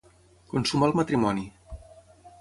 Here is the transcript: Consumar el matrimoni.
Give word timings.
Consumar 0.53 0.89
el 0.91 0.97
matrimoni. 1.01 1.47